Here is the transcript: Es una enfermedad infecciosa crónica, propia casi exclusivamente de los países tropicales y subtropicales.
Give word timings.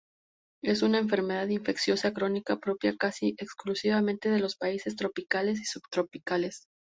Es 0.63 0.81
una 0.81 0.97
enfermedad 0.97 1.47
infecciosa 1.49 2.11
crónica, 2.11 2.57
propia 2.57 2.95
casi 2.97 3.35
exclusivamente 3.37 4.31
de 4.31 4.39
los 4.39 4.55
países 4.55 4.95
tropicales 4.95 5.59
y 5.61 5.65
subtropicales. 5.65 6.65